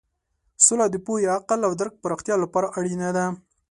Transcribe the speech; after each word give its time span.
سوله 0.65 0.85
د 0.91 0.95
پوهې، 1.05 1.27
عقل 1.37 1.59
او 1.67 1.73
درک 1.79 1.93
پراختیا 2.03 2.35
لپاره 2.43 2.71
اړینه 2.79 3.09
ده. 3.17 3.25